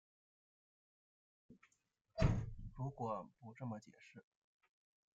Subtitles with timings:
[2.75, 4.25] 如果不这么解释